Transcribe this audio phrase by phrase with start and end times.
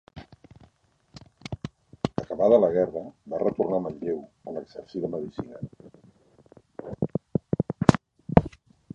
[2.21, 3.03] Acabada la guerra
[3.33, 5.61] va retornar a Manlleu on exercí la medicina.